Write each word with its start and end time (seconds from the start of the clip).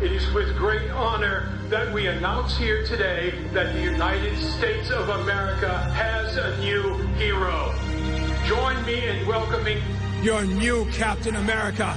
It 0.00 0.12
is 0.12 0.32
with 0.32 0.56
great 0.56 0.88
honor 0.92 1.52
that 1.70 1.92
we 1.92 2.06
announce 2.06 2.56
here 2.56 2.86
today 2.86 3.34
that 3.52 3.74
the 3.74 3.80
United 3.80 4.38
States 4.38 4.90
of 4.90 5.08
America 5.08 5.76
has 5.92 6.36
a 6.36 6.56
new 6.58 6.98
hero. 7.16 7.74
Join 8.46 8.86
me 8.86 9.08
in 9.08 9.26
welcoming 9.26 9.82
your 10.22 10.44
new 10.44 10.86
Captain 10.92 11.34
America. 11.34 11.88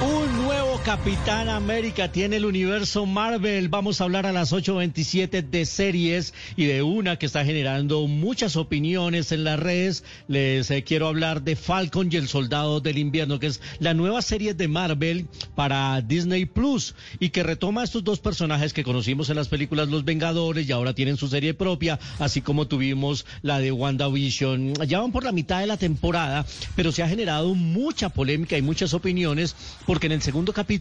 Un 0.00 0.42
nuevo 0.42 0.71
Capitán 0.84 1.48
América 1.48 2.10
tiene 2.10 2.36
el 2.36 2.44
universo 2.44 3.06
Marvel. 3.06 3.68
Vamos 3.68 4.00
a 4.00 4.04
hablar 4.04 4.26
a 4.26 4.32
las 4.32 4.52
8.27 4.52 5.48
de 5.48 5.64
series 5.64 6.34
y 6.56 6.64
de 6.64 6.82
una 6.82 7.18
que 7.18 7.26
está 7.26 7.44
generando 7.44 8.08
muchas 8.08 8.56
opiniones 8.56 9.30
en 9.30 9.44
las 9.44 9.60
redes. 9.60 10.02
Les 10.26 10.68
eh, 10.72 10.82
quiero 10.82 11.06
hablar 11.06 11.42
de 11.42 11.54
Falcon 11.54 12.08
y 12.10 12.16
el 12.16 12.26
Soldado 12.26 12.80
del 12.80 12.98
Invierno, 12.98 13.38
que 13.38 13.46
es 13.46 13.60
la 13.78 13.94
nueva 13.94 14.22
serie 14.22 14.54
de 14.54 14.66
Marvel 14.66 15.28
para 15.54 16.00
Disney 16.00 16.46
Plus 16.46 16.96
y 17.20 17.30
que 17.30 17.44
retoma 17.44 17.84
estos 17.84 18.02
dos 18.02 18.18
personajes 18.18 18.72
que 18.72 18.82
conocimos 18.82 19.30
en 19.30 19.36
las 19.36 19.46
películas 19.46 19.88
Los 19.88 20.04
Vengadores 20.04 20.68
y 20.68 20.72
ahora 20.72 20.94
tienen 20.94 21.16
su 21.16 21.28
serie 21.28 21.54
propia, 21.54 22.00
así 22.18 22.40
como 22.40 22.66
tuvimos 22.66 23.24
la 23.42 23.60
de 23.60 23.70
WandaVision. 23.70 24.74
Ya 24.88 24.98
van 24.98 25.12
por 25.12 25.22
la 25.22 25.30
mitad 25.30 25.60
de 25.60 25.68
la 25.68 25.76
temporada, 25.76 26.44
pero 26.74 26.90
se 26.90 27.04
ha 27.04 27.08
generado 27.08 27.54
mucha 27.54 28.08
polémica 28.08 28.58
y 28.58 28.62
muchas 28.62 28.94
opiniones 28.94 29.54
porque 29.86 30.06
en 30.06 30.12
el 30.12 30.22
segundo 30.22 30.52
capítulo 30.52 30.71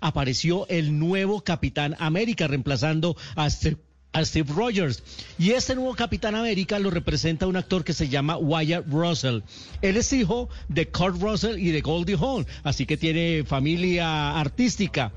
apareció 0.00 0.66
el 0.68 0.98
nuevo 0.98 1.42
Capitán 1.42 1.96
América 1.98 2.46
reemplazando 2.46 3.16
a 3.36 3.48
Steve 3.48 3.78
a 4.12 4.24
Steve 4.24 4.52
Rogers. 4.52 5.02
Y 5.38 5.50
este 5.50 5.74
nuevo 5.74 5.94
Capitán 5.94 6.34
América 6.34 6.78
lo 6.78 6.90
representa 6.90 7.46
un 7.46 7.56
actor 7.56 7.84
que 7.84 7.92
se 7.92 8.08
llama 8.08 8.36
Wyatt 8.36 8.86
Russell. 8.88 9.42
Él 9.82 9.96
es 9.96 10.12
hijo 10.12 10.48
de 10.68 10.88
Kurt 10.88 11.20
Russell 11.20 11.58
y 11.58 11.70
de 11.70 11.80
Goldie 11.80 12.16
Hawn, 12.16 12.46
así 12.64 12.86
que 12.86 12.96
tiene 12.96 13.44
familia 13.44 14.38
artística. 14.38 15.12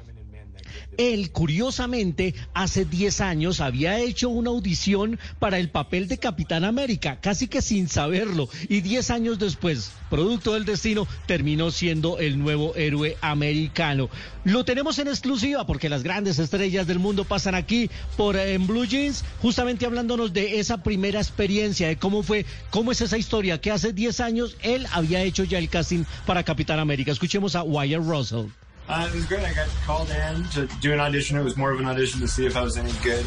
Él, 0.97 1.31
curiosamente, 1.31 2.35
hace 2.53 2.85
10 2.85 3.21
años 3.21 3.61
había 3.61 3.99
hecho 3.99 4.29
una 4.29 4.49
audición 4.49 5.19
para 5.39 5.57
el 5.57 5.69
papel 5.69 6.07
de 6.07 6.17
Capitán 6.17 6.63
América, 6.63 7.19
casi 7.21 7.47
que 7.47 7.61
sin 7.61 7.87
saberlo. 7.87 8.49
Y 8.69 8.81
10 8.81 9.09
años 9.11 9.39
después, 9.39 9.91
producto 10.09 10.53
del 10.53 10.65
destino, 10.65 11.07
terminó 11.25 11.71
siendo 11.71 12.19
el 12.19 12.37
nuevo 12.37 12.75
héroe 12.75 13.17
americano. 13.21 14.09
Lo 14.43 14.65
tenemos 14.65 14.99
en 14.99 15.07
exclusiva 15.07 15.65
porque 15.65 15.89
las 15.89 16.03
grandes 16.03 16.37
estrellas 16.39 16.85
del 16.85 16.99
mundo 16.99 17.23
pasan 17.23 17.55
aquí 17.55 17.89
por 18.17 18.35
eh, 18.35 18.53
en 18.53 18.67
Blue 18.67 18.85
Jeans, 18.85 19.23
justamente 19.41 19.85
hablándonos 19.85 20.33
de 20.33 20.59
esa 20.59 20.83
primera 20.83 21.19
experiencia, 21.19 21.87
de 21.87 21.97
cómo 21.97 22.23
fue, 22.23 22.45
cómo 22.69 22.91
es 22.91 23.01
esa 23.01 23.17
historia, 23.17 23.61
que 23.61 23.71
hace 23.71 23.93
10 23.93 24.19
años 24.19 24.57
él 24.61 24.85
había 24.91 25.23
hecho 25.23 25.43
ya 25.43 25.57
el 25.57 25.69
casting 25.69 26.03
para 26.25 26.43
Capitán 26.43 26.79
América. 26.79 27.11
Escuchemos 27.11 27.55
a 27.55 27.63
Wyatt 27.63 28.03
Russell. 28.03 28.47
Uh, 28.87 29.07
it 29.09 29.15
was 29.15 29.25
great. 29.25 29.43
I 29.43 29.53
got 29.53 29.67
called 29.85 30.09
in 30.09 30.43
to 30.49 30.67
do 30.81 30.91
an 30.93 30.99
audition. 30.99 31.37
It 31.37 31.43
was 31.43 31.55
more 31.55 31.71
of 31.71 31.79
an 31.79 31.85
audition 31.85 32.19
to 32.19 32.27
see 32.27 32.45
if 32.45 32.57
I 32.57 32.61
was 32.61 32.77
any 32.77 32.91
good 33.03 33.25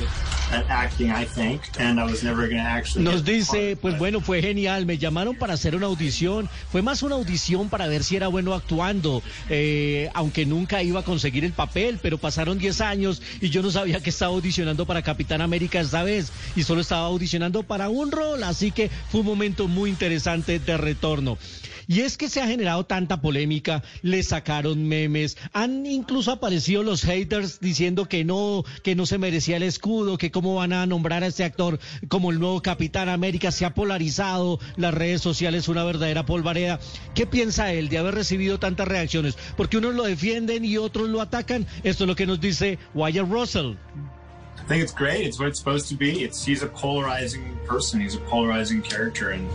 Nos 2.97 3.25
dice, 3.25 3.77
pues 3.81 3.99
bueno, 3.99 4.21
fue 4.21 4.41
genial. 4.41 4.87
Me 4.87 4.99
llamaron 4.99 5.37
para 5.37 5.55
hacer 5.55 5.75
una 5.75 5.87
audición. 5.87 6.49
Fue 6.71 6.83
más 6.83 7.03
una 7.03 7.17
audición 7.17 7.69
para 7.69 7.87
ver 7.87 8.05
si 8.05 8.17
era 8.17 8.29
bueno 8.29 8.55
actuando, 8.55 9.23
eh, 9.49 10.11
aunque 10.15 10.47
nunca 10.47 10.83
iba 10.83 11.01
a 11.01 11.05
conseguir 11.05 11.45
el 11.45 11.53
papel, 11.53 11.99
pero 12.03 12.19
pasaron 12.19 12.59
10 12.59 12.81
años 12.81 13.23
y 13.41 13.51
yo 13.51 13.63
no 13.63 13.71
sabía 13.71 14.01
que 14.01 14.11
estaba 14.11 14.33
audicionando 14.33 14.87
para 14.87 15.03
Capitán 15.03 15.41
América 15.41 15.81
esta 15.81 16.03
vez 16.03 16.33
y 16.55 16.63
solo 16.63 16.81
estaba 16.81 17.07
audicionando 17.07 17.63
para 17.63 17.89
un 17.89 18.11
rol, 18.11 18.43
así 18.43 18.71
que 18.71 18.91
fue 19.11 19.21
un 19.21 19.27
momento 19.27 19.69
muy 19.69 19.91
interesante 19.91 20.59
de 20.59 20.77
retorno. 20.77 21.39
Y 21.89 22.01
es 22.01 22.17
que 22.17 22.29
se 22.29 22.41
ha 22.41 22.49
generado 22.49 22.85
tanta 22.85 23.21
polémica, 23.21 23.83
le 24.03 24.23
sacaron 24.25 24.89
memes, 24.89 25.37
han 25.53 25.87
incluso 25.87 26.33
aparecido 26.33 26.83
los 26.83 27.03
haters 27.03 27.61
diciendo 27.61 28.09
que 28.09 28.25
no, 28.25 28.65
que 28.83 28.97
no 28.97 29.07
se 29.07 29.19
merecía 29.19 29.57
el 29.57 29.63
escudo, 29.63 30.19
que 30.19 30.33
cómo 30.37 30.57
van 30.57 30.75
a 30.75 30.85
nombrar 30.85 31.25
a 31.25 31.29
este 31.29 31.45
actor 31.45 31.79
como 32.09 32.31
el 32.31 32.39
nuevo 32.39 32.61
Capitán 32.61 33.09
América, 33.09 33.51
se 33.51 33.65
ha 33.65 33.73
polarizado 33.73 34.61
las 34.77 34.93
redes 34.93 35.23
sociales 35.23 35.67
una 35.67 35.83
verdadera 35.83 36.27
polvareda. 36.27 36.79
¿Qué 37.15 37.27
piensa 37.27 37.73
él 37.73 37.89
de 37.89 37.97
haber 37.97 38.15
recibido 38.15 38.59
tantas 38.59 38.87
reacciones? 38.87 39.39
Porque 39.57 39.79
unos 39.79 39.95
lo 39.95 40.05
defienden 40.05 40.67
y 40.67 40.77
otros 40.77 41.09
lo 41.09 41.23
atacan. 41.23 41.67
Esto 41.85 42.05
es 42.05 42.09
lo 42.09 42.17
que 42.17 42.27
nos 42.27 42.39
dice 42.39 42.79
Wyatt 42.93 43.31
Russell. 43.31 43.77
I 44.59 44.69
think 44.69 44.83
it's 44.83 44.93
great. 44.93 45.27
It's 45.27 45.39
what 45.39 45.49
it's 45.49 45.59
supposed 45.59 45.89
to 45.89 45.97
be. 45.97 46.23
It's 46.23 46.45
he's 46.45 46.63
a 46.63 46.69
polarizing 46.69 47.57
person. 47.67 47.99
He's 48.03 48.17
a 48.17 48.21
polarizing 48.29 48.83
character, 48.83 49.31
and 49.31 49.49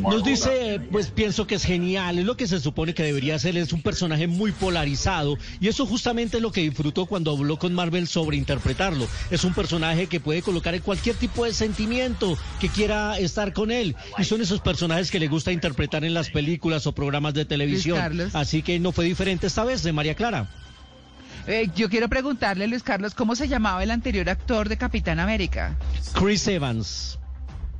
Nos 0.00 0.24
dice, 0.24 0.80
pues 0.90 1.10
pienso 1.10 1.46
que 1.46 1.56
es 1.56 1.64
genial, 1.64 2.18
es 2.18 2.24
lo 2.24 2.36
que 2.36 2.46
se 2.46 2.60
supone 2.60 2.94
que 2.94 3.02
debería 3.02 3.38
ser, 3.38 3.56
es 3.56 3.72
un 3.72 3.82
personaje 3.82 4.26
muy 4.26 4.52
polarizado 4.52 5.38
y 5.60 5.68
eso 5.68 5.86
justamente 5.86 6.38
es 6.38 6.42
lo 6.42 6.52
que 6.52 6.62
disfrutó 6.62 7.06
cuando 7.06 7.32
habló 7.32 7.58
con 7.58 7.74
Marvel 7.74 8.06
sobre 8.06 8.36
interpretarlo. 8.36 9.06
Es 9.30 9.44
un 9.44 9.54
personaje 9.54 10.06
que 10.06 10.20
puede 10.20 10.42
colocar 10.42 10.74
en 10.74 10.82
cualquier 10.82 11.16
tipo 11.16 11.44
de 11.44 11.52
sentimiento 11.52 12.36
que 12.60 12.68
quiera 12.68 13.18
estar 13.18 13.52
con 13.52 13.70
él 13.70 13.96
y 14.18 14.24
son 14.24 14.40
esos 14.40 14.60
personajes 14.60 15.10
que 15.10 15.20
le 15.20 15.28
gusta 15.28 15.52
interpretar 15.52 16.04
en 16.04 16.14
las 16.14 16.30
películas 16.30 16.86
o 16.86 16.92
programas 16.92 17.34
de 17.34 17.44
televisión. 17.44 17.98
Así 18.34 18.62
que 18.62 18.78
no 18.78 18.92
fue 18.92 19.04
diferente 19.04 19.46
esta 19.46 19.64
vez 19.64 19.82
de 19.82 19.92
María 19.92 20.14
Clara. 20.14 20.48
Eh, 21.46 21.68
yo 21.74 21.88
quiero 21.88 22.08
preguntarle, 22.08 22.66
Luis 22.68 22.82
Carlos, 22.82 23.14
¿cómo 23.14 23.34
se 23.34 23.48
llamaba 23.48 23.82
el 23.82 23.90
anterior 23.90 24.28
actor 24.30 24.68
de 24.68 24.76
Capitán 24.76 25.18
América? 25.18 25.76
Chris 26.14 26.46
Evans. 26.46 27.18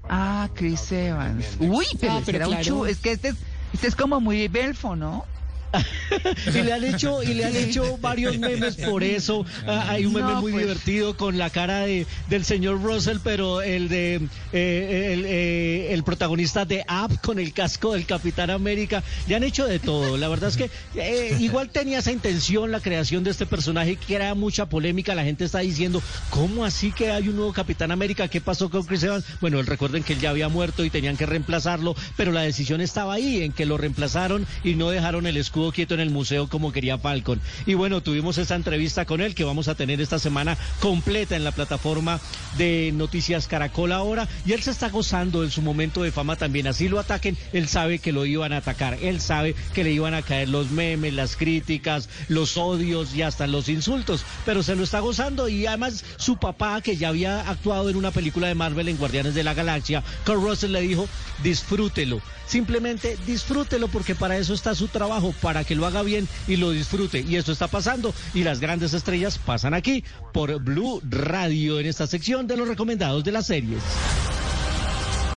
Ah, 0.08 0.48
Chris 0.54 0.90
Evans. 0.90 1.56
Uy, 1.60 1.86
pero, 2.00 2.12
Ah, 2.14 2.20
pero 2.26 2.36
era 2.38 2.48
un 2.48 2.54
claro. 2.54 2.66
chu- 2.80 2.86
Es 2.86 2.98
que 2.98 3.12
este 3.12 3.28
es, 3.28 3.36
este 3.72 3.86
es 3.86 3.94
como 3.94 4.20
muy 4.20 4.48
belfo, 4.48 4.96
¿no? 4.96 5.24
y 6.54 6.62
le 6.62 6.72
han 6.72 6.84
hecho 6.84 7.22
y 7.22 7.34
le 7.34 7.44
han 7.44 7.56
hecho 7.56 7.96
varios 7.98 8.38
memes 8.38 8.76
por 8.76 9.02
eso. 9.02 9.44
Ah, 9.66 9.86
hay 9.88 10.06
un 10.06 10.12
meme 10.12 10.32
No, 10.32 10.40
muy 10.40 10.52
pues. 10.52 10.64
divertido 10.64 11.16
con 11.16 11.38
la 11.38 11.50
cara 11.50 11.80
de 11.80 12.06
del 12.28 12.44
señor 12.44 12.82
Russell 12.82 13.18
pero 13.22 13.62
el 13.62 13.88
de 13.88 14.16
eh, 14.52 15.12
el, 15.14 15.24
eh, 15.26 15.92
el 15.92 16.04
protagonista 16.04 16.64
de 16.64 16.84
App 16.86 17.12
con 17.22 17.38
el 17.38 17.52
casco 17.52 17.94
del 17.94 18.06
Capitán 18.06 18.50
América. 18.50 19.02
Le 19.26 19.36
han 19.36 19.42
hecho 19.42 19.66
de 19.66 19.78
todo. 19.78 20.16
La 20.16 20.28
verdad 20.28 20.50
es 20.50 20.56
que 20.56 20.70
eh, 20.94 21.36
igual 21.40 21.70
tenía 21.70 21.98
esa 21.98 22.12
intención 22.12 22.70
la 22.70 22.80
creación 22.80 23.24
de 23.24 23.30
este 23.30 23.46
personaje 23.46 23.96
que 23.96 24.14
era 24.14 24.34
mucha 24.34 24.66
polémica. 24.66 25.14
La 25.14 25.24
gente 25.24 25.44
está 25.44 25.60
diciendo 25.60 26.02
cómo 26.30 26.64
así 26.64 26.92
que 26.92 27.10
hay 27.10 27.28
un 27.28 27.36
nuevo 27.36 27.52
Capitán 27.52 27.90
América 27.90 28.28
qué 28.28 28.40
pasó 28.40 28.70
con 28.70 28.84
Chris 28.84 29.02
Evans 29.02 29.24
bueno 29.40 29.62
recuerden 29.62 30.02
que 30.02 30.12
él 30.12 30.20
ya 30.20 30.30
había 30.30 30.48
muerto 30.48 30.84
y 30.84 30.90
tenían 30.90 31.16
que 31.16 31.26
reemplazarlo 31.26 31.94
pero 32.16 32.32
la 32.32 32.42
decisión 32.42 32.80
estaba 32.80 33.14
ahí 33.14 33.42
en 33.42 33.52
que 33.52 33.66
lo 33.66 33.78
reemplazaron 33.78 34.46
y 34.64 34.74
no 34.74 34.90
dejaron 34.90 35.26
el 35.26 35.36
escudo 35.36 35.61
quieto 35.70 35.94
en 35.94 36.00
el 36.00 36.10
museo 36.10 36.48
como 36.48 36.72
quería 36.72 36.98
Falcon. 36.98 37.40
Y 37.66 37.74
bueno, 37.74 38.02
tuvimos 38.02 38.38
esta 38.38 38.56
entrevista 38.56 39.04
con 39.04 39.20
él 39.20 39.34
que 39.34 39.44
vamos 39.44 39.68
a 39.68 39.74
tener 39.74 40.00
esta 40.00 40.18
semana 40.18 40.56
completa 40.80 41.36
en 41.36 41.44
la 41.44 41.52
plataforma 41.52 42.20
de 42.58 42.90
Noticias 42.94 43.46
Caracol 43.46 43.92
ahora. 43.92 44.28
Y 44.44 44.52
él 44.52 44.62
se 44.62 44.70
está 44.70 44.88
gozando 44.88 45.44
en 45.44 45.50
su 45.50 45.62
momento 45.62 46.02
de 46.02 46.10
fama 46.10 46.36
también. 46.36 46.66
Así 46.66 46.88
lo 46.88 46.98
ataquen, 46.98 47.36
él 47.52 47.68
sabe 47.68 47.98
que 47.98 48.12
lo 48.12 48.26
iban 48.26 48.52
a 48.52 48.58
atacar. 48.58 48.98
Él 49.02 49.20
sabe 49.20 49.54
que 49.74 49.84
le 49.84 49.92
iban 49.92 50.14
a 50.14 50.22
caer 50.22 50.48
los 50.48 50.70
memes, 50.70 51.14
las 51.14 51.36
críticas, 51.36 52.08
los 52.28 52.56
odios 52.56 53.14
y 53.14 53.22
hasta 53.22 53.46
los 53.46 53.68
insultos. 53.68 54.24
Pero 54.44 54.62
se 54.62 54.74
lo 54.74 54.84
está 54.84 55.00
gozando 55.00 55.48
y 55.48 55.66
además 55.66 56.04
su 56.16 56.38
papá, 56.38 56.80
que 56.80 56.96
ya 56.96 57.08
había 57.08 57.48
actuado 57.48 57.90
en 57.90 57.96
una 57.96 58.10
película 58.10 58.48
de 58.48 58.54
Marvel 58.54 58.88
en 58.88 58.96
Guardianes 58.96 59.34
de 59.34 59.44
la 59.44 59.54
Galaxia, 59.54 60.02
Kurt 60.24 60.42
Russell 60.42 60.72
le 60.72 60.80
dijo, 60.80 61.08
disfrútelo. 61.42 62.20
Simplemente 62.46 63.16
disfrútelo 63.26 63.88
porque 63.88 64.14
para 64.14 64.36
eso 64.36 64.54
está 64.54 64.74
su 64.74 64.88
trabajo, 64.88 65.32
para 65.52 65.64
que 65.64 65.74
lo 65.74 65.84
haga 65.84 66.02
bien 66.02 66.26
y 66.48 66.56
lo 66.56 66.70
disfrute. 66.70 67.20
Y 67.20 67.36
esto 67.36 67.52
está 67.52 67.68
pasando 67.68 68.14
y 68.32 68.42
las 68.42 68.58
grandes 68.58 68.94
estrellas 68.94 69.36
pasan 69.36 69.74
aquí 69.74 70.02
por 70.32 70.58
Blue 70.62 71.02
Radio 71.04 71.78
en 71.78 71.84
esta 71.84 72.06
sección 72.06 72.46
de 72.46 72.56
los 72.56 72.66
recomendados 72.66 73.22
de 73.22 73.32
las 73.32 73.48
series. 73.48 73.82